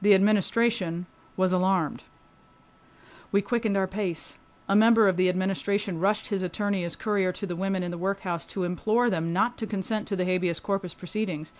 [0.00, 1.06] The Administration
[1.36, 2.04] was alarmed.
[3.32, 4.38] We quickened our pace.
[4.68, 7.98] A member of the Administration rushed his attorney as courier to the women in the
[7.98, 11.52] workhouse to implore them not to consent to the habeas corpus proceedings.